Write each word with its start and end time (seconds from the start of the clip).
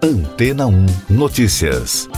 Antena 0.00 0.64
1 0.64 0.86
Notícias. 1.10 2.08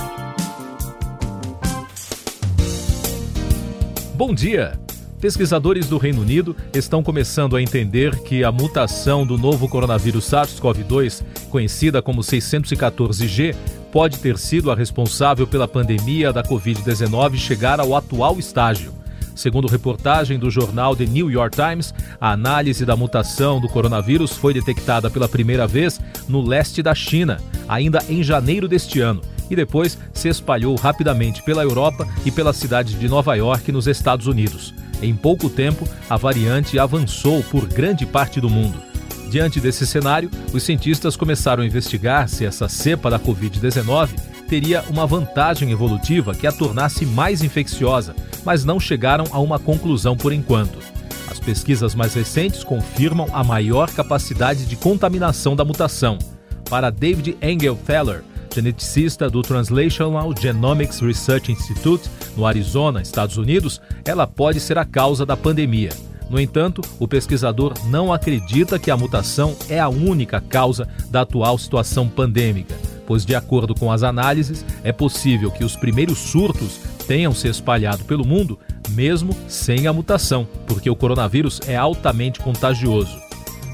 Bom 4.15 4.35
dia! 4.35 4.79
Pesquisadores 5.19 5.89
do 5.89 5.97
Reino 5.97 6.21
Unido 6.21 6.55
estão 6.75 7.03
começando 7.03 7.57
a 7.57 7.63
entender 7.63 8.21
que 8.21 8.45
a 8.45 8.53
mutação 8.53 9.25
do 9.25 9.39
novo 9.39 9.67
coronavírus 9.67 10.29
SARS-CoV-2, 10.29 11.23
conhecida 11.49 12.03
como 12.03 12.21
614G, 12.21 13.57
pode 13.91 14.19
ter 14.19 14.37
sido 14.37 14.71
a 14.71 14.75
responsável 14.75 15.47
pela 15.47 15.67
pandemia 15.67 16.35
da 16.35 16.43
Covid-19 16.43 17.37
chegar 17.37 17.81
ao 17.81 17.97
atual 17.97 18.39
estágio. 18.39 18.93
Segundo 19.35 19.67
reportagem 19.67 20.39
do 20.39 20.51
jornal 20.51 20.95
The 20.95 21.07
New 21.07 21.31
York 21.31 21.57
Times, 21.57 21.95
a 22.21 22.33
análise 22.33 22.85
da 22.85 22.95
mutação 22.95 23.59
do 23.59 23.71
coronavírus 23.71 24.33
foi 24.33 24.53
detectada 24.53 25.09
pela 25.09 25.27
primeira 25.27 25.67
vez 25.67 25.99
no 26.29 26.43
leste 26.43 26.83
da 26.83 26.95
China, 26.95 27.39
ainda 27.71 28.05
em 28.09 28.21
janeiro 28.21 28.67
deste 28.67 29.01
ano, 29.01 29.23
e 29.49 29.55
depois 29.55 29.97
se 30.13 30.29
espalhou 30.29 30.75
rapidamente 30.75 31.43
pela 31.43 31.63
Europa 31.63 32.07
e 32.25 32.31
pela 32.31 32.53
cidade 32.53 32.95
de 32.95 33.09
Nova 33.09 33.35
York, 33.37 33.71
nos 33.71 33.87
Estados 33.87 34.27
Unidos. 34.27 34.75
Em 35.01 35.15
pouco 35.15 35.49
tempo, 35.49 35.89
a 36.09 36.17
variante 36.17 36.79
avançou 36.79 37.43
por 37.45 37.67
grande 37.67 38.05
parte 38.05 38.41
do 38.41 38.51
mundo. 38.51 38.83
Diante 39.31 39.61
desse 39.61 39.87
cenário, 39.87 40.29
os 40.53 40.65
cientistas 40.65 41.15
começaram 41.15 41.63
a 41.63 41.67
investigar 41.67 42.29
se 42.29 42.45
essa 42.45 42.69
cepa 42.69 43.09
da 43.09 43.19
Covid-19 43.19 44.09
teria 44.49 44.83
uma 44.91 45.07
vantagem 45.07 45.71
evolutiva 45.71 46.35
que 46.35 46.49
a 46.49 46.53
tornasse 46.53 47.07
mais 47.07 47.41
infecciosa, 47.41 48.17
mas 48.45 48.65
não 48.65 48.81
chegaram 48.81 49.25
a 49.31 49.39
uma 49.39 49.61
conclusão 49.61 50.17
por 50.17 50.33
enquanto. 50.33 50.79
As 51.31 51.39
pesquisas 51.39 51.95
mais 51.95 52.15
recentes 52.15 52.65
confirmam 52.65 53.29
a 53.33 53.45
maior 53.45 53.89
capacidade 53.91 54.67
de 54.67 54.75
contaminação 54.75 55.55
da 55.55 55.65
mutação. 55.65 56.19
Para 56.71 56.89
David 56.89 57.37
Engelfeller, 57.43 58.25
geneticista 58.55 59.29
do 59.29 59.43
Translational 59.43 60.33
Genomics 60.35 61.01
Research 61.01 61.53
Institute, 61.53 62.09
no 62.37 62.47
Arizona, 62.47 63.03
Estados 63.03 63.37
Unidos, 63.37 63.81
ela 64.05 64.27
pode 64.27 64.61
ser 64.61 64.79
a 64.79 64.85
causa 64.87 65.27
da 65.27 65.37
pandemia. 65.37 65.91
No 66.31 66.41
entanto, 66.41 66.81
o 66.99 67.07
pesquisador 67.07 67.75
não 67.87 68.13
acredita 68.13 68.79
que 68.79 68.91
a 68.91 68.97
mutação 68.97 69.55
é 69.69 69.79
a 69.79 69.89
única 69.89 70.41
causa 70.41 70.89
da 71.11 71.23
atual 71.23 71.59
situação 71.59 72.09
pandêmica 72.09 72.75
pois, 73.11 73.27
de 73.27 73.35
acordo 73.35 73.75
com 73.75 73.91
as 73.91 74.05
análises, 74.05 74.65
é 74.85 74.93
possível 74.93 75.51
que 75.51 75.65
os 75.65 75.75
primeiros 75.75 76.17
surtos 76.17 76.79
tenham 77.09 77.35
se 77.35 77.49
espalhado 77.49 78.05
pelo 78.05 78.25
mundo 78.25 78.57
mesmo 78.91 79.37
sem 79.49 79.89
a 79.89 79.93
mutação, 79.93 80.47
porque 80.65 80.89
o 80.89 80.95
coronavírus 80.95 81.61
é 81.67 81.75
altamente 81.75 82.39
contagioso. 82.39 83.30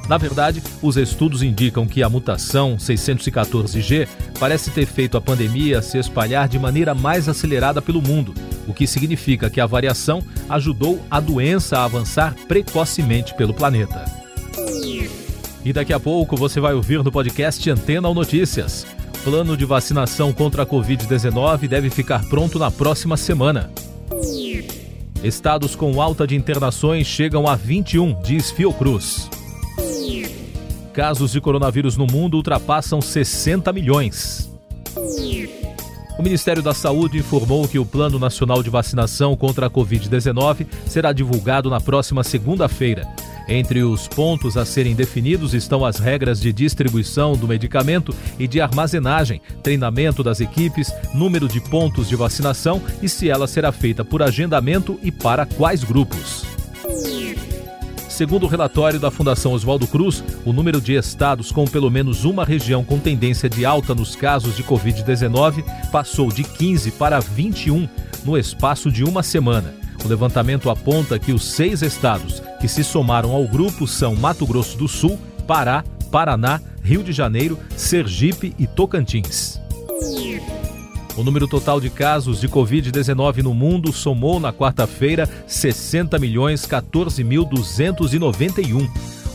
Na 0.09 0.17
verdade, 0.19 0.63
os 0.81 0.97
estudos 0.97 1.43
indicam 1.43 1.87
que 1.87 2.03
a 2.03 2.09
mutação 2.09 2.77
614G 2.77 4.07
parece 4.39 4.71
ter 4.71 4.87
feito 4.87 5.17
a 5.17 5.21
pandemia 5.21 5.83
se 5.83 5.99
espalhar 5.99 6.49
de 6.49 6.59
maneira 6.59 6.95
mais 6.95 7.29
acelerada 7.29 7.83
pelo 7.83 8.01
mundo, 8.01 8.33
o 8.69 8.75
que 8.75 8.87
significa 8.87 9.51
que 9.51 9.61
a 9.61 9.67
variação 9.67 10.23
ajudou 10.49 11.01
a 11.11 11.19
doença 11.19 11.79
a 11.79 11.85
avançar 11.85 12.35
precocemente 12.47 13.35
pelo 13.35 13.53
planeta. 13.53 14.05
E 15.65 15.73
daqui 15.73 15.93
a 15.93 15.99
pouco 15.99 16.37
você 16.37 16.61
vai 16.61 16.75
ouvir 16.75 17.03
no 17.03 17.11
podcast 17.11 17.69
Antena 17.69 18.07
ou 18.07 18.15
Notícias 18.15 18.87
plano 19.27 19.57
de 19.57 19.65
vacinação 19.65 20.33
contra 20.33 20.63
a 20.63 20.67
Covid-19 20.67 21.67
deve 21.67 21.91
ficar 21.91 22.25
pronto 22.29 22.61
na 22.61 22.71
próxima 22.71 23.17
semana. 23.17 23.73
Estados 25.21 25.75
com 25.75 26.01
alta 26.01 26.25
de 26.25 26.37
internações 26.37 27.09
chegam 27.09 27.49
a 27.49 27.57
21, 27.57 28.23
diz 28.23 28.53
Fiocruz. 28.53 29.29
Casos 30.97 31.31
de 31.31 31.43
coronavírus 31.43 31.95
no 31.95 32.07
mundo 32.07 32.39
ultrapassam 32.39 33.03
60 33.03 33.71
milhões. 33.71 34.51
O 36.19 36.23
Ministério 36.23 36.63
da 36.63 36.73
Saúde 36.73 37.19
informou 37.19 37.69
que 37.69 37.79
o 37.79 37.85
Plano 37.85 38.19
Nacional 38.19 38.63
de 38.63 38.71
Vacinação 38.71 39.37
contra 39.37 39.67
a 39.67 39.71
Covid-19 39.71 40.67
será 40.87 41.13
divulgado 41.13 41.69
na 41.69 41.83
próxima 41.83 42.25
segunda-feira. 42.25 43.07
Entre 43.47 43.83
os 43.83 44.09
pontos 44.09 44.57
a 44.57 44.65
serem 44.65 44.95
definidos 44.95 45.53
estão 45.53 45.85
as 45.85 45.99
regras 45.99 46.41
de 46.41 46.51
distribuição 46.51 47.37
do 47.37 47.47
medicamento 47.47 48.15
e 48.39 48.49
de 48.49 48.59
armazenagem, 48.59 49.43
treinamento 49.63 50.23
das 50.23 50.41
equipes, 50.41 50.91
número 51.13 51.47
de 51.47 51.61
pontos 51.61 52.09
de 52.09 52.17
vacinação 52.17 52.81
e 53.03 53.09
se 53.09 53.29
ela 53.29 53.47
será 53.47 53.71
feita 53.71 54.03
por 54.03 54.23
agendamento 54.23 54.99
e 55.03 55.13
para 55.13 55.45
quais 55.45 55.85
grupos. 55.85 56.56
Segundo 58.17 58.45
o 58.45 58.49
relatório 58.49 58.99
da 58.99 59.11
Fundação 59.11 59.53
Oswaldo 59.53 59.87
Cruz, 59.87 60.25
o 60.43 60.51
número 60.51 60.81
de 60.81 60.95
estados 60.95 61.53
com 61.53 61.67
pelo 61.67 61.91
menos 61.91 62.25
uma 62.25 62.47
região 62.47 62.83
com 62.83 62.99
tendência 62.99 63.47
de 63.47 63.67
alta 63.67 63.95
nos 63.95 64.17
casos 64.17 64.57
de 64.57 64.65
Covid-19 64.65 65.63
passou 65.93 66.33
de 66.33 66.43
15 66.43 66.93
para 66.93 67.21
21 67.21 67.87
no 68.25 68.39
espaço 68.39 68.91
de 68.91 69.05
uma 69.05 69.23
semana. 69.23 69.75
O 70.03 70.09
levantamento 70.09 70.71
aponta 70.71 71.19
que 71.19 71.31
os 71.31 71.45
seis 71.45 71.83
estados 71.83 72.43
que 72.59 72.69
se 72.69 72.83
somaram 72.83 73.33
ao 73.33 73.47
grupo 73.47 73.87
são 73.87 74.17
Mato 74.17 74.47
Grosso 74.47 74.79
do 74.79 74.89
Sul, 74.89 75.19
Pará, 75.47 75.85
Paraná, 76.11 76.59
Rio 76.83 77.05
de 77.05 77.13
Janeiro, 77.13 77.59
Sergipe 77.77 78.55
e 78.59 78.67
Tocantins. 78.67 79.66
O 81.17 81.25
número 81.25 81.49
total 81.49 81.81
de 81.81 81.89
casos 81.89 82.41
de 82.41 82.49
Covid-19 82.49 83.39
no 83.39 83.55
mundo 83.55 83.91
somou 83.91 84.39
na 84.39 84.53
quarta-feira 84.53 85.27
60 85.47 86.19
milhões 86.19 86.67
14 86.67 87.25
mil 87.25 87.45
291. 87.47 88.87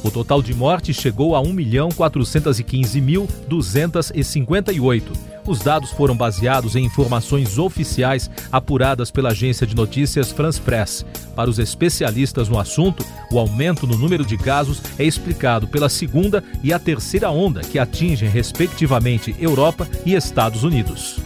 O 0.04 0.12
total 0.12 0.44
de 0.44 0.54
mortes 0.54 0.96
chegou 0.96 1.36
a 1.36 1.42
1 1.42 1.52
milhão 1.52 1.90
415 1.90 3.02
mil 3.02 3.28
258 3.48 5.32
os 5.46 5.60
dados 5.60 5.92
foram 5.92 6.16
baseados 6.16 6.76
em 6.76 6.86
informações 6.86 7.58
oficiais 7.58 8.30
apuradas 8.52 9.12
pela 9.12 9.30
agência 9.30 9.66
de 9.66 9.76
notícias 9.76 10.32
France 10.32 10.60
Press. 10.60 11.06
Para 11.36 11.50
os 11.50 11.60
especialistas 11.60 12.50
no 12.50 12.60
assunto, 12.60 13.06
o 13.32 13.40
aumento 13.40 13.88
no 13.88 13.98
número 13.98 14.26
de 14.26 14.38
casos 14.38 14.82
é 15.00 15.04
explicado 15.04 15.68
pela 15.68 15.90
segunda 15.90 16.44
e 16.64 16.74
a 16.74 16.80
terceira 16.80 17.30
onda, 17.32 17.62
que 17.62 17.80
atingem, 17.80 18.30
respectivamente, 18.30 19.36
Europa 19.40 19.88
e 20.06 20.14
Estados 20.14 20.64
Unidos. 20.64 21.20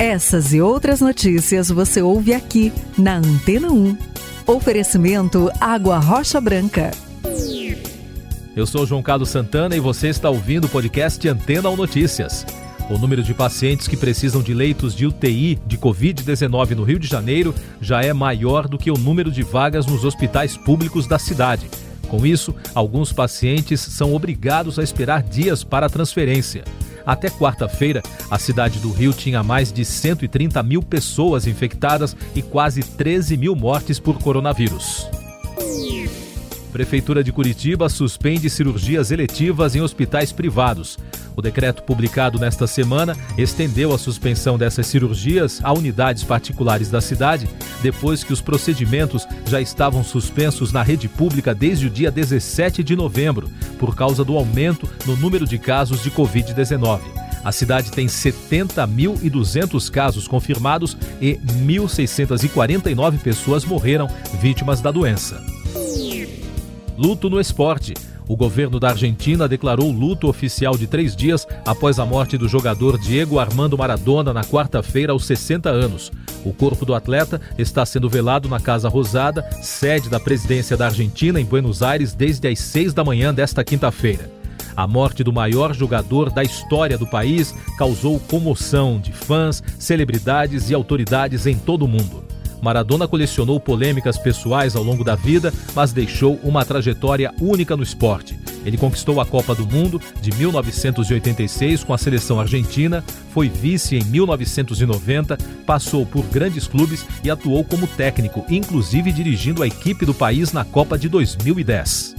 Essas 0.00 0.54
e 0.54 0.62
outras 0.62 1.02
notícias 1.02 1.68
você 1.68 2.00
ouve 2.00 2.32
aqui 2.32 2.72
na 2.96 3.18
Antena 3.18 3.70
1. 3.70 3.98
Oferecimento 4.46 5.52
Água 5.60 5.98
Rocha 5.98 6.40
Branca. 6.40 6.90
Eu 8.56 8.66
sou 8.66 8.86
João 8.86 9.02
Carlos 9.02 9.28
Santana 9.28 9.76
e 9.76 9.78
você 9.78 10.08
está 10.08 10.30
ouvindo 10.30 10.64
o 10.64 10.70
podcast 10.70 11.28
Antena 11.28 11.68
ou 11.68 11.76
Notícias. 11.76 12.46
O 12.88 12.96
número 12.96 13.22
de 13.22 13.34
pacientes 13.34 13.86
que 13.86 13.94
precisam 13.94 14.42
de 14.42 14.54
leitos 14.54 14.94
de 14.94 15.04
UTI 15.04 15.60
de 15.66 15.76
Covid-19 15.76 16.70
no 16.70 16.82
Rio 16.82 16.98
de 16.98 17.06
Janeiro 17.06 17.54
já 17.78 18.02
é 18.02 18.14
maior 18.14 18.68
do 18.68 18.78
que 18.78 18.90
o 18.90 18.96
número 18.96 19.30
de 19.30 19.42
vagas 19.42 19.84
nos 19.84 20.02
hospitais 20.02 20.56
públicos 20.56 21.06
da 21.06 21.18
cidade. 21.18 21.68
Com 22.08 22.24
isso, 22.24 22.54
alguns 22.74 23.12
pacientes 23.12 23.82
são 23.82 24.14
obrigados 24.14 24.78
a 24.78 24.82
esperar 24.82 25.22
dias 25.22 25.62
para 25.62 25.84
a 25.84 25.90
transferência. 25.90 26.64
Até 27.04 27.30
quarta-feira, 27.30 28.02
a 28.30 28.38
cidade 28.38 28.78
do 28.78 28.90
Rio 28.90 29.12
tinha 29.12 29.42
mais 29.42 29.72
de 29.72 29.84
130 29.84 30.62
mil 30.62 30.82
pessoas 30.82 31.46
infectadas 31.46 32.16
e 32.34 32.42
quase 32.42 32.82
13 32.82 33.36
mil 33.36 33.54
mortes 33.54 33.98
por 33.98 34.18
coronavírus. 34.18 35.19
Prefeitura 36.70 37.22
de 37.22 37.32
Curitiba 37.32 37.88
suspende 37.88 38.48
cirurgias 38.48 39.10
eletivas 39.10 39.74
em 39.74 39.80
hospitais 39.80 40.32
privados. 40.32 40.98
O 41.36 41.42
decreto 41.42 41.82
publicado 41.82 42.38
nesta 42.38 42.66
semana 42.66 43.16
estendeu 43.36 43.92
a 43.92 43.98
suspensão 43.98 44.56
dessas 44.56 44.86
cirurgias 44.86 45.60
a 45.62 45.72
unidades 45.72 46.22
particulares 46.22 46.90
da 46.90 47.00
cidade, 47.00 47.48
depois 47.82 48.22
que 48.22 48.32
os 48.32 48.40
procedimentos 48.40 49.26
já 49.46 49.60
estavam 49.60 50.04
suspensos 50.04 50.72
na 50.72 50.82
rede 50.82 51.08
pública 51.08 51.54
desde 51.54 51.86
o 51.86 51.90
dia 51.90 52.10
17 52.10 52.84
de 52.84 52.94
novembro, 52.94 53.50
por 53.78 53.96
causa 53.96 54.24
do 54.24 54.36
aumento 54.36 54.88
no 55.06 55.16
número 55.16 55.46
de 55.46 55.58
casos 55.58 56.02
de 56.02 56.10
Covid-19. 56.10 57.00
A 57.42 57.52
cidade 57.52 57.90
tem 57.90 58.06
70.200 58.06 59.90
casos 59.90 60.28
confirmados 60.28 60.96
e 61.20 61.36
1.649 61.64 63.18
pessoas 63.18 63.64
morreram 63.64 64.08
vítimas 64.40 64.80
da 64.80 64.90
doença. 64.90 65.42
Luto 67.00 67.30
no 67.30 67.40
esporte. 67.40 67.94
O 68.28 68.36
governo 68.36 68.78
da 68.78 68.90
Argentina 68.90 69.48
declarou 69.48 69.90
luto 69.90 70.28
oficial 70.28 70.76
de 70.76 70.86
três 70.86 71.16
dias 71.16 71.46
após 71.64 71.98
a 71.98 72.04
morte 72.04 72.36
do 72.36 72.46
jogador 72.46 72.98
Diego 72.98 73.38
Armando 73.38 73.78
Maradona 73.78 74.34
na 74.34 74.44
quarta-feira, 74.44 75.12
aos 75.12 75.24
60 75.24 75.70
anos. 75.70 76.12
O 76.44 76.52
corpo 76.52 76.84
do 76.84 76.94
atleta 76.94 77.40
está 77.56 77.86
sendo 77.86 78.06
velado 78.06 78.50
na 78.50 78.60
Casa 78.60 78.86
Rosada, 78.90 79.50
sede 79.62 80.10
da 80.10 80.20
presidência 80.20 80.76
da 80.76 80.88
Argentina, 80.88 81.40
em 81.40 81.44
Buenos 81.46 81.82
Aires, 81.82 82.12
desde 82.12 82.46
as 82.48 82.58
seis 82.58 82.92
da 82.92 83.02
manhã 83.02 83.32
desta 83.32 83.64
quinta-feira. 83.64 84.30
A 84.76 84.86
morte 84.86 85.24
do 85.24 85.32
maior 85.32 85.74
jogador 85.74 86.28
da 86.28 86.42
história 86.42 86.98
do 86.98 87.06
país 87.06 87.54
causou 87.78 88.20
comoção 88.20 89.00
de 89.00 89.10
fãs, 89.10 89.62
celebridades 89.78 90.68
e 90.68 90.74
autoridades 90.74 91.46
em 91.46 91.56
todo 91.56 91.86
o 91.86 91.88
mundo. 91.88 92.29
Maradona 92.62 93.08
colecionou 93.08 93.58
polêmicas 93.58 94.18
pessoais 94.18 94.76
ao 94.76 94.82
longo 94.82 95.02
da 95.02 95.14
vida, 95.14 95.52
mas 95.74 95.92
deixou 95.92 96.38
uma 96.42 96.64
trajetória 96.64 97.32
única 97.40 97.76
no 97.76 97.82
esporte. 97.82 98.38
Ele 98.64 98.76
conquistou 98.76 99.20
a 99.20 99.26
Copa 99.26 99.54
do 99.54 99.66
Mundo 99.66 100.00
de 100.20 100.30
1986 100.36 101.82
com 101.84 101.94
a 101.94 101.98
seleção 101.98 102.38
argentina, 102.38 103.02
foi 103.32 103.48
vice 103.48 103.96
em 103.96 104.04
1990, 104.04 105.38
passou 105.64 106.04
por 106.04 106.24
grandes 106.26 106.66
clubes 106.66 107.06
e 107.24 107.30
atuou 107.30 107.64
como 107.64 107.86
técnico, 107.86 108.44
inclusive 108.50 109.12
dirigindo 109.12 109.62
a 109.62 109.66
equipe 109.66 110.04
do 110.04 110.12
país 110.12 110.52
na 110.52 110.64
Copa 110.64 110.98
de 110.98 111.08
2010. 111.08 112.16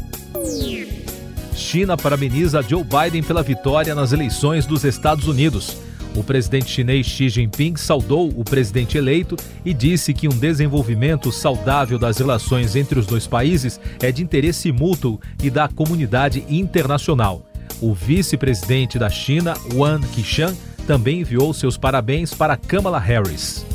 China 1.53 1.95
parabeniza 1.95 2.61
Joe 2.63 2.83
Biden 2.83 3.21
pela 3.21 3.43
vitória 3.43 3.93
nas 3.93 4.11
eleições 4.11 4.65
dos 4.65 4.83
Estados 4.83 5.27
Unidos. 5.27 5.77
O 6.15 6.23
presidente 6.23 6.69
chinês 6.69 7.05
Xi 7.05 7.29
Jinping 7.29 7.77
saudou 7.77 8.29
o 8.35 8.43
presidente 8.43 8.97
eleito 8.97 9.37
e 9.63 9.73
disse 9.73 10.13
que 10.13 10.27
um 10.27 10.37
desenvolvimento 10.37 11.31
saudável 11.31 11.97
das 11.97 12.17
relações 12.17 12.75
entre 12.75 12.99
os 12.99 13.05
dois 13.05 13.25
países 13.25 13.79
é 14.01 14.11
de 14.11 14.21
interesse 14.21 14.71
mútuo 14.71 15.19
e 15.41 15.49
da 15.49 15.69
comunidade 15.69 16.43
internacional. 16.49 17.45
O 17.81 17.93
vice-presidente 17.93 18.99
da 18.99 19.09
China, 19.09 19.53
Wang 19.73 20.05
Qishan, 20.09 20.53
também 20.85 21.21
enviou 21.21 21.53
seus 21.53 21.77
parabéns 21.77 22.33
para 22.33 22.57
Kamala 22.57 22.99
Harris 22.99 23.70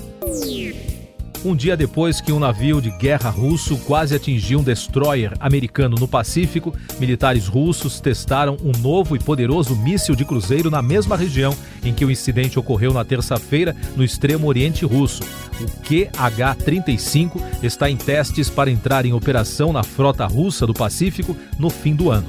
um 1.44 1.54
dia 1.54 1.76
depois 1.76 2.20
que 2.20 2.32
um 2.32 2.38
navio 2.38 2.80
de 2.80 2.90
guerra 2.90 3.30
russo 3.30 3.76
quase 3.78 4.14
atingiu 4.14 4.60
um 4.60 4.62
destroyer 4.62 5.32
americano 5.40 5.96
no 5.98 6.08
Pacífico, 6.08 6.74
militares 6.98 7.46
russos 7.46 8.00
testaram 8.00 8.56
um 8.62 8.72
novo 8.78 9.16
e 9.16 9.18
poderoso 9.18 9.76
míssil 9.76 10.14
de 10.14 10.24
cruzeiro 10.24 10.70
na 10.70 10.82
mesma 10.82 11.16
região 11.16 11.56
em 11.84 11.92
que 11.92 12.04
o 12.04 12.10
incidente 12.10 12.58
ocorreu 12.58 12.92
na 12.92 13.04
terça-feira 13.04 13.76
no 13.96 14.04
extremo 14.04 14.46
oriente 14.46 14.84
russo. 14.84 15.22
O 15.60 15.64
QH-35 15.84 17.40
está 17.62 17.90
em 17.90 17.96
testes 17.96 18.50
para 18.50 18.70
entrar 18.70 19.06
em 19.06 19.12
operação 19.12 19.72
na 19.72 19.82
frota 19.82 20.26
russa 20.26 20.66
do 20.66 20.74
Pacífico 20.74 21.36
no 21.58 21.70
fim 21.70 21.94
do 21.94 22.10
ano. 22.10 22.28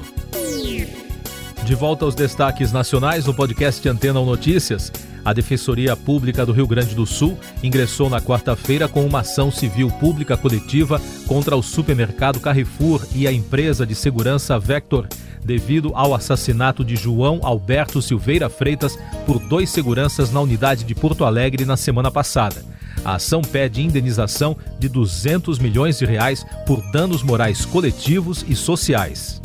De 1.64 1.74
volta 1.74 2.04
aos 2.04 2.14
destaques 2.14 2.72
nacionais 2.72 3.26
no 3.26 3.34
podcast 3.34 3.86
Antena 3.88 4.18
ou 4.20 4.24
Notícias. 4.24 4.90
A 5.28 5.34
Defensoria 5.34 5.94
Pública 5.94 6.46
do 6.46 6.52
Rio 6.52 6.66
Grande 6.66 6.94
do 6.94 7.04
Sul 7.04 7.38
ingressou 7.62 8.08
na 8.08 8.18
quarta-feira 8.18 8.88
com 8.88 9.04
uma 9.04 9.20
ação 9.20 9.50
civil 9.50 9.90
pública 9.90 10.38
coletiva 10.38 10.98
contra 11.26 11.54
o 11.54 11.62
supermercado 11.62 12.40
Carrefour 12.40 13.06
e 13.14 13.26
a 13.26 13.30
empresa 13.30 13.86
de 13.86 13.94
segurança 13.94 14.58
Vector, 14.58 15.06
devido 15.44 15.92
ao 15.94 16.14
assassinato 16.14 16.82
de 16.82 16.96
João 16.96 17.40
Alberto 17.42 18.00
Silveira 18.00 18.48
Freitas 18.48 18.98
por 19.26 19.38
dois 19.38 19.68
seguranças 19.68 20.32
na 20.32 20.40
unidade 20.40 20.82
de 20.82 20.94
Porto 20.94 21.26
Alegre 21.26 21.66
na 21.66 21.76
semana 21.76 22.10
passada. 22.10 22.64
A 23.04 23.16
ação 23.16 23.42
pede 23.42 23.82
indenização 23.82 24.56
de 24.78 24.88
200 24.88 25.58
milhões 25.58 25.98
de 25.98 26.06
reais 26.06 26.42
por 26.66 26.80
danos 26.90 27.22
morais 27.22 27.66
coletivos 27.66 28.46
e 28.48 28.56
sociais. 28.56 29.42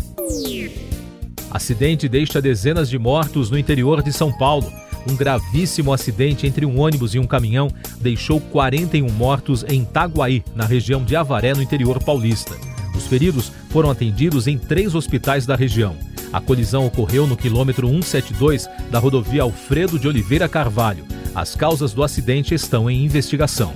Acidente 1.52 2.08
deixa 2.08 2.42
dezenas 2.42 2.90
de 2.90 2.98
mortos 2.98 3.50
no 3.52 3.58
interior 3.58 4.02
de 4.02 4.14
São 4.14 4.32
Paulo. 4.32 4.72
Um 5.08 5.16
gravíssimo 5.16 5.92
acidente 5.92 6.48
entre 6.48 6.66
um 6.66 6.80
ônibus 6.80 7.14
e 7.14 7.20
um 7.20 7.28
caminhão 7.28 7.70
deixou 8.00 8.40
41 8.40 9.10
mortos 9.12 9.66
em 9.68 9.82
Itaguaí, 9.82 10.44
na 10.56 10.66
região 10.66 11.04
de 11.04 11.16
Avaré, 11.16 11.54
no 11.54 11.62
interior 11.62 12.02
paulista. 12.02 12.56
Os 12.96 13.06
feridos 13.06 13.52
foram 13.70 13.90
atendidos 13.90 14.48
em 14.48 14.58
três 14.58 14.96
hospitais 14.96 15.46
da 15.46 15.56
região. 15.56 15.96
A 16.32 16.40
colisão 16.40 16.86
ocorreu 16.86 17.28
no 17.28 17.38
quilômetro 17.38 17.88
172 17.88 18.68
da 18.90 18.98
rodovia 18.98 19.44
Alfredo 19.44 20.00
de 20.00 20.08
Oliveira 20.08 20.48
Carvalho. 20.48 21.06
As 21.36 21.56
causas 21.56 21.94
do 21.94 22.04
acidente 22.04 22.54
estão 22.54 22.90
em 22.90 23.04
investigação. 23.04 23.74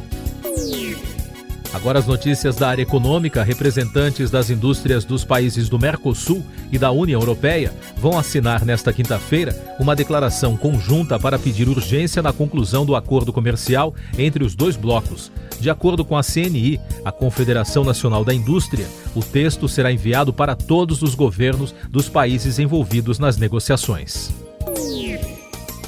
Agora 1.78 2.00
as 2.00 2.08
notícias 2.08 2.56
da 2.56 2.70
área 2.70 2.82
econômica. 2.82 3.44
Representantes 3.44 4.32
das 4.32 4.50
indústrias 4.50 5.06
dos 5.06 5.24
países 5.24 5.70
do 5.70 5.78
Mercosul 5.78 6.44
e 6.72 6.78
da 6.80 6.90
União 6.90 7.22
Europeia 7.22 7.72
vão 7.98 8.18
assinar 8.18 8.66
nesta 8.66 8.92
quinta-feira 8.92 9.56
uma 9.80 9.96
declaração 9.96 10.58
conjunta 10.58 11.20
para 11.20 11.38
pedir 11.38 11.70
urgência 11.70 12.20
na 12.20 12.34
conclusão 12.34 12.84
do 12.84 12.96
acordo 12.96 13.32
comercial 13.32 13.94
entre 14.18 14.44
os 14.44 14.56
dois 14.56 14.76
blocos. 14.76 15.32
De 15.60 15.70
acordo 15.70 16.04
com 16.04 16.18
a 16.18 16.24
CNI, 16.24 16.82
a 17.06 17.12
Confederação 17.12 17.84
Nacional 17.84 18.26
da 18.26 18.34
Indústria, 18.34 18.88
o 19.14 19.22
texto 19.22 19.70
será 19.70 19.92
enviado 19.92 20.34
para 20.34 20.56
todos 20.56 21.04
os 21.04 21.14
governos 21.14 21.76
dos 21.92 22.10
países 22.10 22.58
envolvidos 22.58 23.20
nas 23.20 23.38
negociações. 23.38 24.47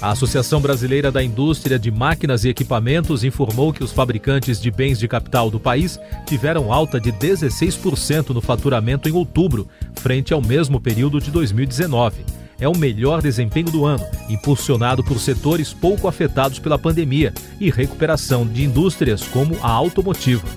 A 0.01 0.11
Associação 0.11 0.61
Brasileira 0.61 1.11
da 1.11 1.21
Indústria 1.21 1.77
de 1.77 1.91
Máquinas 1.91 2.45
e 2.45 2.49
Equipamentos 2.49 3.25
informou 3.25 3.73
que 3.73 3.83
os 3.83 3.91
fabricantes 3.91 4.61
de 4.61 4.71
bens 4.71 4.97
de 4.97 5.09
capital 5.09 5.51
do 5.51 5.59
país 5.59 5.99
tiveram 6.25 6.71
alta 6.71 7.01
de 7.01 7.11
16% 7.11 8.29
no 8.29 8.39
faturamento 8.39 9.09
em 9.09 9.11
outubro, 9.11 9.67
frente 9.95 10.33
ao 10.33 10.41
mesmo 10.41 10.79
período 10.79 11.19
de 11.19 11.29
2019. 11.29 12.25
É 12.61 12.67
o 12.67 12.77
melhor 12.77 13.21
desempenho 13.21 13.69
do 13.69 13.85
ano, 13.85 14.05
impulsionado 14.29 15.03
por 15.03 15.19
setores 15.19 15.73
pouco 15.73 16.07
afetados 16.07 16.59
pela 16.59 16.79
pandemia 16.79 17.33
e 17.59 17.69
recuperação 17.69 18.47
de 18.47 18.63
indústrias 18.63 19.23
como 19.23 19.57
a 19.61 19.69
automotiva. 19.69 20.47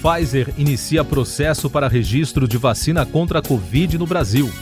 Pfizer 0.00 0.54
inicia 0.56 1.02
processo 1.02 1.68
para 1.68 1.88
registro 1.88 2.46
de 2.46 2.56
vacina 2.56 3.04
contra 3.04 3.40
a 3.40 3.42
Covid 3.42 3.98
no 3.98 4.06
Brasil. 4.06 4.52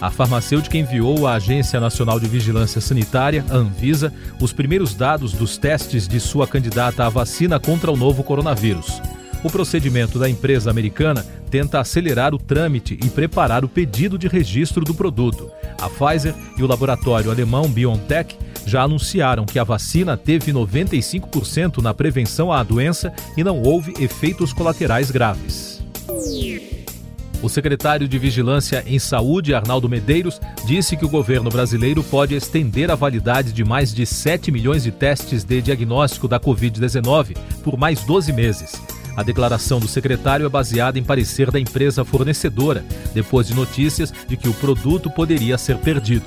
A 0.00 0.10
farmacêutica 0.10 0.78
enviou 0.78 1.26
à 1.26 1.34
Agência 1.34 1.78
Nacional 1.78 2.18
de 2.18 2.26
Vigilância 2.26 2.80
Sanitária, 2.80 3.44
Anvisa, 3.50 4.10
os 4.40 4.50
primeiros 4.50 4.94
dados 4.94 5.34
dos 5.34 5.58
testes 5.58 6.08
de 6.08 6.18
sua 6.18 6.46
candidata 6.46 7.04
à 7.04 7.08
vacina 7.10 7.60
contra 7.60 7.90
o 7.90 7.96
novo 7.96 8.24
coronavírus. 8.24 9.02
O 9.44 9.50
procedimento 9.50 10.18
da 10.18 10.28
empresa 10.28 10.70
americana 10.70 11.24
tenta 11.50 11.80
acelerar 11.80 12.34
o 12.34 12.38
trâmite 12.38 12.98
e 13.02 13.10
preparar 13.10 13.62
o 13.62 13.68
pedido 13.68 14.18
de 14.18 14.26
registro 14.26 14.84
do 14.84 14.94
produto. 14.94 15.50
A 15.78 15.88
Pfizer 15.88 16.34
e 16.56 16.62
o 16.62 16.66
laboratório 16.66 17.30
alemão 17.30 17.68
BioNTech 17.68 18.36
já 18.64 18.82
anunciaram 18.82 19.44
que 19.44 19.58
a 19.58 19.64
vacina 19.64 20.16
teve 20.16 20.52
95% 20.52 21.82
na 21.82 21.92
prevenção 21.92 22.50
à 22.50 22.62
doença 22.62 23.12
e 23.36 23.44
não 23.44 23.62
houve 23.62 23.94
efeitos 24.02 24.52
colaterais 24.52 25.10
graves. 25.10 25.69
O 27.42 27.48
secretário 27.48 28.06
de 28.06 28.18
Vigilância 28.18 28.84
em 28.86 28.98
Saúde, 28.98 29.54
Arnaldo 29.54 29.88
Medeiros, 29.88 30.38
disse 30.66 30.94
que 30.94 31.06
o 31.06 31.08
governo 31.08 31.48
brasileiro 31.48 32.04
pode 32.04 32.34
estender 32.34 32.90
a 32.90 32.94
validade 32.94 33.52
de 33.52 33.64
mais 33.64 33.94
de 33.94 34.04
7 34.04 34.52
milhões 34.52 34.82
de 34.82 34.90
testes 34.90 35.42
de 35.42 35.62
diagnóstico 35.62 36.28
da 36.28 36.38
Covid-19 36.38 37.36
por 37.64 37.78
mais 37.78 38.04
12 38.04 38.30
meses. 38.32 38.82
A 39.16 39.22
declaração 39.22 39.80
do 39.80 39.88
secretário 39.88 40.44
é 40.44 40.48
baseada 40.50 40.98
em 40.98 41.02
parecer 41.02 41.50
da 41.50 41.58
empresa 41.58 42.04
fornecedora, 42.04 42.84
depois 43.14 43.46
de 43.46 43.54
notícias 43.54 44.12
de 44.28 44.36
que 44.36 44.48
o 44.48 44.54
produto 44.54 45.10
poderia 45.10 45.56
ser 45.56 45.78
perdido. 45.78 46.26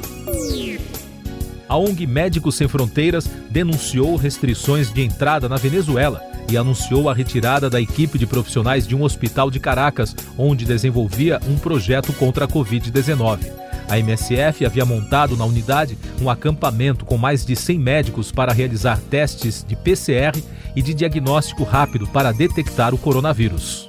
A 1.69 1.77
ONG 1.77 2.07
Médicos 2.07 2.55
Sem 2.55 2.67
Fronteiras 2.67 3.29
denunciou 3.49 4.15
restrições 4.15 4.91
de 4.91 5.01
entrada 5.01 5.47
na 5.47 5.57
Venezuela 5.57 6.32
e 6.49 6.57
anunciou 6.57 7.09
a 7.09 7.13
retirada 7.13 7.69
da 7.69 7.81
equipe 7.81 8.17
de 8.17 8.25
profissionais 8.25 8.87
de 8.87 8.95
um 8.95 9.03
hospital 9.03 9.49
de 9.49 9.59
Caracas, 9.59 10.15
onde 10.37 10.65
desenvolvia 10.65 11.39
um 11.47 11.57
projeto 11.57 12.13
contra 12.13 12.45
a 12.45 12.47
Covid-19. 12.47 13.63
A 13.89 13.99
MSF 13.99 14.65
havia 14.65 14.85
montado 14.85 15.35
na 15.35 15.45
unidade 15.45 15.97
um 16.21 16.29
acampamento 16.29 17.05
com 17.05 17.17
mais 17.17 17.45
de 17.45 17.55
100 17.55 17.79
médicos 17.79 18.31
para 18.31 18.53
realizar 18.53 18.99
testes 19.09 19.65
de 19.67 19.75
PCR 19.75 20.41
e 20.75 20.81
de 20.81 20.93
diagnóstico 20.93 21.63
rápido 21.63 22.07
para 22.07 22.31
detectar 22.31 22.93
o 22.93 22.97
coronavírus. 22.97 23.87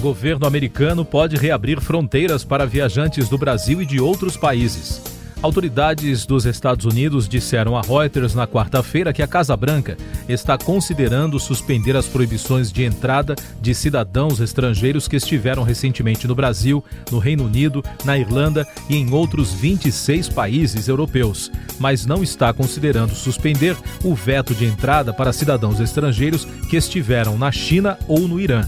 Governo 0.00 0.46
americano 0.46 1.04
pode 1.04 1.36
reabrir 1.36 1.80
fronteiras 1.80 2.44
para 2.44 2.64
viajantes 2.64 3.28
do 3.28 3.36
Brasil 3.36 3.82
e 3.82 3.86
de 3.86 4.00
outros 4.00 4.36
países. 4.36 5.07
Autoridades 5.40 6.26
dos 6.26 6.46
Estados 6.46 6.84
Unidos 6.84 7.28
disseram 7.28 7.76
a 7.76 7.80
Reuters 7.80 8.34
na 8.34 8.44
quarta-feira 8.44 9.12
que 9.12 9.22
a 9.22 9.26
Casa 9.26 9.56
Branca 9.56 9.96
está 10.28 10.58
considerando 10.58 11.38
suspender 11.38 11.96
as 11.96 12.06
proibições 12.06 12.72
de 12.72 12.82
entrada 12.82 13.36
de 13.60 13.72
cidadãos 13.72 14.40
estrangeiros 14.40 15.06
que 15.06 15.14
estiveram 15.14 15.62
recentemente 15.62 16.26
no 16.26 16.34
Brasil, 16.34 16.84
no 17.12 17.20
Reino 17.20 17.44
Unido, 17.44 17.84
na 18.04 18.18
Irlanda 18.18 18.66
e 18.90 18.96
em 18.96 19.12
outros 19.12 19.52
26 19.52 20.28
países 20.28 20.88
europeus, 20.88 21.52
mas 21.78 22.04
não 22.04 22.20
está 22.20 22.52
considerando 22.52 23.14
suspender 23.14 23.76
o 24.02 24.16
veto 24.16 24.52
de 24.56 24.64
entrada 24.64 25.12
para 25.12 25.32
cidadãos 25.32 25.78
estrangeiros 25.78 26.46
que 26.68 26.76
estiveram 26.76 27.38
na 27.38 27.52
China 27.52 27.96
ou 28.08 28.26
no 28.26 28.40
Irã. 28.40 28.66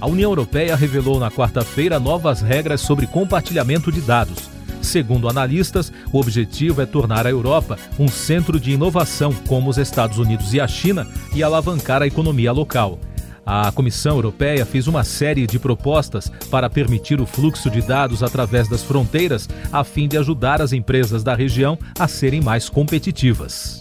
A 0.00 0.06
União 0.06 0.30
Europeia 0.30 0.74
revelou 0.74 1.20
na 1.20 1.30
quarta-feira 1.30 2.00
novas 2.00 2.40
regras 2.40 2.80
sobre 2.80 3.06
compartilhamento 3.06 3.92
de 3.92 4.00
dados 4.00 4.51
Segundo 4.82 5.28
analistas, 5.28 5.92
o 6.12 6.18
objetivo 6.18 6.82
é 6.82 6.86
tornar 6.86 7.26
a 7.26 7.30
Europa 7.30 7.78
um 7.98 8.08
centro 8.08 8.58
de 8.58 8.72
inovação, 8.72 9.32
como 9.46 9.70
os 9.70 9.78
Estados 9.78 10.18
Unidos 10.18 10.52
e 10.52 10.60
a 10.60 10.66
China, 10.66 11.06
e 11.34 11.42
alavancar 11.42 12.02
a 12.02 12.06
economia 12.06 12.52
local. 12.52 12.98
A 13.44 13.72
Comissão 13.72 14.16
Europeia 14.16 14.64
fez 14.64 14.86
uma 14.86 15.02
série 15.02 15.46
de 15.46 15.58
propostas 15.58 16.30
para 16.50 16.70
permitir 16.70 17.20
o 17.20 17.26
fluxo 17.26 17.70
de 17.70 17.80
dados 17.80 18.22
através 18.22 18.68
das 18.68 18.82
fronteiras, 18.82 19.48
a 19.72 19.82
fim 19.82 20.06
de 20.06 20.16
ajudar 20.18 20.60
as 20.60 20.72
empresas 20.72 21.24
da 21.24 21.34
região 21.34 21.78
a 21.98 22.06
serem 22.06 22.40
mais 22.40 22.68
competitivas. 22.68 23.78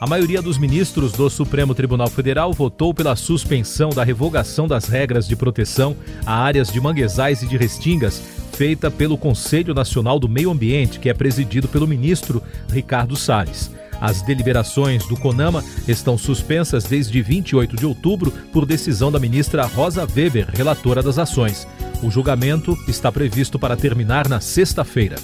A 0.00 0.06
maioria 0.06 0.40
dos 0.40 0.58
ministros 0.58 1.10
do 1.10 1.28
Supremo 1.28 1.74
Tribunal 1.74 2.08
Federal 2.08 2.52
votou 2.52 2.94
pela 2.94 3.16
suspensão 3.16 3.90
da 3.90 4.04
revogação 4.04 4.68
das 4.68 4.84
regras 4.84 5.26
de 5.26 5.34
proteção 5.34 5.96
a 6.24 6.34
áreas 6.40 6.70
de 6.70 6.80
manguezais 6.80 7.42
e 7.42 7.48
de 7.48 7.56
restingas, 7.56 8.22
feita 8.58 8.90
pelo 8.90 9.16
Conselho 9.16 9.72
Nacional 9.72 10.18
do 10.18 10.28
Meio 10.28 10.50
Ambiente, 10.50 10.98
que 10.98 11.08
é 11.08 11.14
presidido 11.14 11.68
pelo 11.68 11.86
ministro 11.86 12.42
Ricardo 12.68 13.14
Salles. 13.14 13.70
As 14.00 14.20
deliberações 14.20 15.06
do 15.06 15.16
CONAMA 15.16 15.62
estão 15.86 16.18
suspensas 16.18 16.82
desde 16.82 17.22
28 17.22 17.76
de 17.76 17.86
outubro 17.86 18.32
por 18.52 18.66
decisão 18.66 19.12
da 19.12 19.20
ministra 19.20 19.64
Rosa 19.64 20.04
Weber, 20.04 20.48
relatora 20.52 21.04
das 21.04 21.18
ações. 21.18 21.68
O 22.02 22.10
julgamento 22.10 22.76
está 22.88 23.12
previsto 23.12 23.60
para 23.60 23.76
terminar 23.76 24.28
na 24.28 24.40
sexta-feira. 24.40 25.14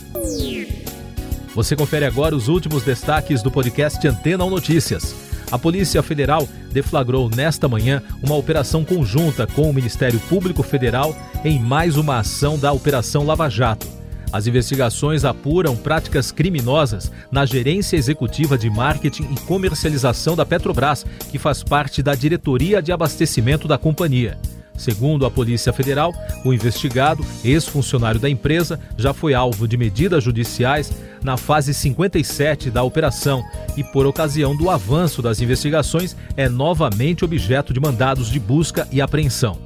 Você 1.56 1.74
confere 1.74 2.04
agora 2.04 2.36
os 2.36 2.46
últimos 2.46 2.84
destaques 2.84 3.42
do 3.42 3.50
podcast 3.50 4.06
Antena 4.06 4.44
1 4.44 4.50
Notícias. 4.50 5.33
A 5.54 5.58
Polícia 5.58 6.02
Federal 6.02 6.48
deflagrou 6.72 7.30
nesta 7.30 7.68
manhã 7.68 8.02
uma 8.20 8.34
operação 8.34 8.84
conjunta 8.84 9.46
com 9.46 9.70
o 9.70 9.72
Ministério 9.72 10.18
Público 10.28 10.64
Federal 10.64 11.16
em 11.44 11.60
mais 11.60 11.96
uma 11.96 12.18
ação 12.18 12.58
da 12.58 12.72
Operação 12.72 13.24
Lava 13.24 13.48
Jato. 13.48 13.86
As 14.32 14.48
investigações 14.48 15.24
apuram 15.24 15.76
práticas 15.76 16.32
criminosas 16.32 17.12
na 17.30 17.46
gerência 17.46 17.96
executiva 17.96 18.58
de 18.58 18.68
marketing 18.68 19.28
e 19.32 19.40
comercialização 19.42 20.34
da 20.34 20.44
Petrobras, 20.44 21.06
que 21.30 21.38
faz 21.38 21.62
parte 21.62 22.02
da 22.02 22.16
diretoria 22.16 22.82
de 22.82 22.90
abastecimento 22.90 23.68
da 23.68 23.78
companhia. 23.78 24.36
Segundo 24.76 25.24
a 25.24 25.30
Polícia 25.30 25.72
Federal, 25.72 26.12
o 26.44 26.52
investigado, 26.52 27.24
ex-funcionário 27.44 28.20
da 28.20 28.28
empresa, 28.28 28.78
já 28.96 29.14
foi 29.14 29.32
alvo 29.32 29.68
de 29.68 29.76
medidas 29.76 30.22
judiciais 30.22 30.92
na 31.22 31.36
fase 31.36 31.72
57 31.72 32.70
da 32.70 32.82
operação 32.82 33.42
e, 33.76 33.84
por 33.84 34.06
ocasião 34.06 34.56
do 34.56 34.68
avanço 34.68 35.22
das 35.22 35.40
investigações, 35.40 36.16
é 36.36 36.48
novamente 36.48 37.24
objeto 37.24 37.72
de 37.72 37.80
mandados 37.80 38.28
de 38.28 38.40
busca 38.40 38.86
e 38.90 39.00
apreensão. 39.00 39.58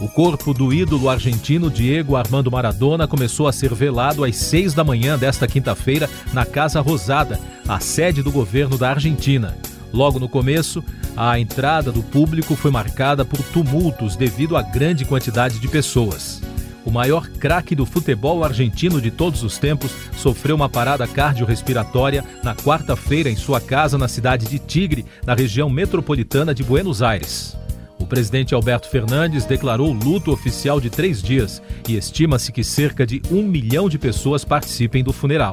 O 0.00 0.08
corpo 0.08 0.54
do 0.54 0.72
ídolo 0.72 1.10
argentino 1.10 1.70
Diego 1.70 2.16
Armando 2.16 2.50
Maradona 2.50 3.06
começou 3.06 3.46
a 3.46 3.52
ser 3.52 3.74
velado 3.74 4.24
às 4.24 4.34
seis 4.34 4.72
da 4.72 4.82
manhã 4.82 5.18
desta 5.18 5.46
quinta-feira 5.46 6.08
na 6.32 6.46
Casa 6.46 6.80
Rosada, 6.80 7.38
a 7.68 7.78
sede 7.80 8.22
do 8.22 8.32
governo 8.32 8.78
da 8.78 8.90
Argentina. 8.90 9.58
Logo 9.92 10.18
no 10.18 10.28
começo, 10.28 10.82
a 11.16 11.38
entrada 11.38 11.90
do 11.92 12.02
público 12.02 12.54
foi 12.56 12.70
marcada 12.70 13.24
por 13.24 13.42
tumultos 13.42 14.16
devido 14.16 14.56
à 14.56 14.62
grande 14.62 15.04
quantidade 15.04 15.58
de 15.58 15.68
pessoas. 15.68 16.40
O 16.84 16.90
maior 16.90 17.28
craque 17.28 17.74
do 17.74 17.84
futebol 17.84 18.42
argentino 18.42 19.00
de 19.00 19.10
todos 19.10 19.42
os 19.42 19.58
tempos 19.58 19.92
sofreu 20.16 20.56
uma 20.56 20.68
parada 20.68 21.06
cardiorrespiratória 21.06 22.24
na 22.42 22.54
quarta-feira 22.54 23.28
em 23.28 23.36
sua 23.36 23.60
casa 23.60 23.98
na 23.98 24.08
cidade 24.08 24.46
de 24.46 24.58
Tigre, 24.58 25.04
na 25.24 25.34
região 25.34 25.68
metropolitana 25.68 26.54
de 26.54 26.62
Buenos 26.62 27.02
Aires. 27.02 27.56
O 27.98 28.06
presidente 28.06 28.54
Alberto 28.54 28.88
Fernandes 28.88 29.44
declarou 29.44 29.92
luto 29.92 30.32
oficial 30.32 30.80
de 30.80 30.88
três 30.88 31.22
dias 31.22 31.62
e 31.86 31.96
estima-se 31.96 32.50
que 32.50 32.64
cerca 32.64 33.06
de 33.06 33.20
um 33.30 33.42
milhão 33.42 33.88
de 33.88 33.98
pessoas 33.98 34.42
participem 34.42 35.04
do 35.04 35.12
funeral. 35.12 35.52